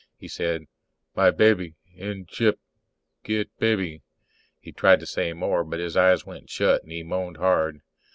He 0.17 0.27
said, 0.27 0.63
"My 1.15 1.29
baby 1.29 1.75
in 1.93 2.25
ship. 2.25 2.59
Get 3.23 3.55
baby..." 3.59 4.01
He 4.59 4.71
tried 4.71 4.99
to 5.01 5.05
say 5.05 5.31
more 5.33 5.63
but 5.63 5.79
his 5.79 5.95
eyes 5.95 6.25
went 6.25 6.49
shut 6.49 6.81
and 6.81 6.91
he 6.91 7.03
moaned 7.03 7.37
hard. 7.37 7.81